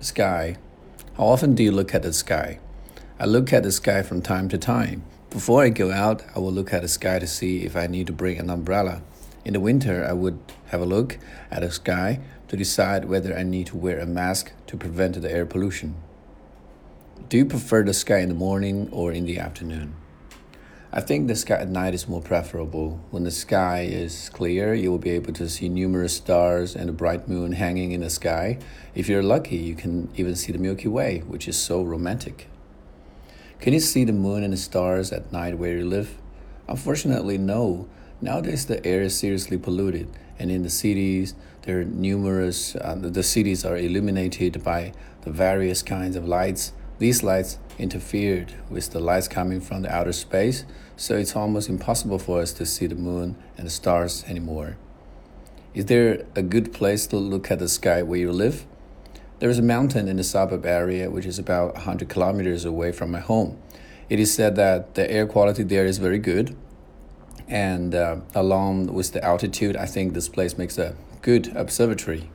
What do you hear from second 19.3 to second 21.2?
afternoon? I